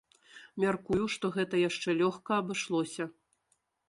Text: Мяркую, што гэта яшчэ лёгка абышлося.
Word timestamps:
Мяркую, 0.61 1.03
што 1.15 1.29
гэта 1.35 1.59
яшчэ 1.69 1.95
лёгка 1.99 2.31
абышлося. 2.45 3.07